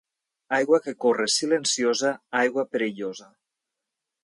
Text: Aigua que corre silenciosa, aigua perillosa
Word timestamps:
Aigua 0.57 0.79
que 0.85 0.93
corre 1.05 1.27
silenciosa, 1.33 2.11
aigua 2.41 2.67
perillosa 2.73 3.31